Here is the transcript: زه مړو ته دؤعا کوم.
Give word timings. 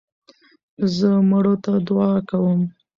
زه 0.95 1.09
مړو 1.29 1.55
ته 1.63 1.71
دؤعا 1.87 2.15
کوم. 2.29 2.61